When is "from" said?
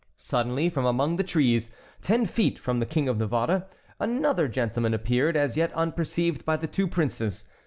0.71-0.87, 2.57-2.79